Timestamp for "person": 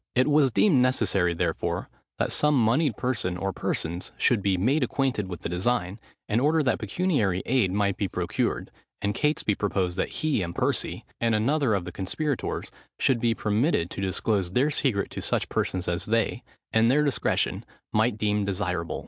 2.97-3.37